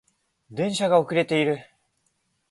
[0.49, 1.59] 電車が遅れている